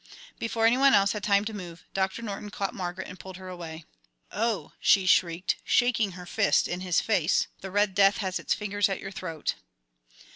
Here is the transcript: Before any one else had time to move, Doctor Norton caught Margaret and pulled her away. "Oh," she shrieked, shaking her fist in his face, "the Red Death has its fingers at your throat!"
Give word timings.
Before 0.39 0.65
any 0.65 0.77
one 0.79 0.95
else 0.95 1.11
had 1.11 1.23
time 1.23 1.45
to 1.45 1.53
move, 1.53 1.85
Doctor 1.93 2.23
Norton 2.23 2.49
caught 2.49 2.73
Margaret 2.73 3.07
and 3.07 3.19
pulled 3.19 3.37
her 3.37 3.49
away. 3.49 3.85
"Oh," 4.31 4.71
she 4.79 5.05
shrieked, 5.05 5.57
shaking 5.63 6.13
her 6.13 6.25
fist 6.25 6.67
in 6.67 6.81
his 6.81 6.99
face, 6.99 7.45
"the 7.59 7.69
Red 7.69 7.93
Death 7.93 8.17
has 8.17 8.39
its 8.39 8.55
fingers 8.55 8.89
at 8.89 8.99
your 8.99 9.11
throat!" 9.11 9.53